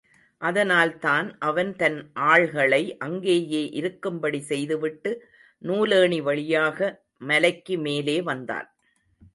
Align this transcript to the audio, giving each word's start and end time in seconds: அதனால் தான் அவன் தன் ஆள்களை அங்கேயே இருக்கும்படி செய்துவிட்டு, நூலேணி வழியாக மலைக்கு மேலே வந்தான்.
அதனால் 0.41 0.97
தான் 0.97 1.27
அவன் 1.39 1.75
தன் 1.75 2.11
ஆள்களை 2.19 2.97
அங்கேயே 2.97 3.69
இருக்கும்படி 3.71 4.39
செய்துவிட்டு, 4.41 5.11
நூலேணி 5.61 6.21
வழியாக 6.21 6.79
மலைக்கு 7.19 7.77
மேலே 7.77 8.21
வந்தான். 8.21 8.67